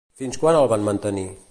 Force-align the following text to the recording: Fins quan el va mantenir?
Fins 0.21 0.39
quan 0.45 0.59
el 0.61 0.71
va 0.73 0.81
mantenir? 0.89 1.31